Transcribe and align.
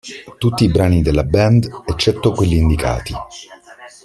Tutti 0.39 0.63
i 0.63 0.71
brani 0.71 1.03
della 1.03 1.21
band 1.23 1.69
eccetto 1.85 2.31
quelli 2.31 2.57
indicati. 2.57 3.13